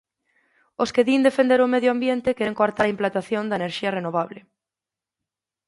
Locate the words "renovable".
3.97-4.39